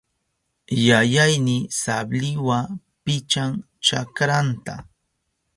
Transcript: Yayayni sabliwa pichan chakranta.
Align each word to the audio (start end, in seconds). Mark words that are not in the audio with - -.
Yayayni 0.87 1.57
sabliwa 1.81 2.59
pichan 3.03 3.51
chakranta. 3.85 4.75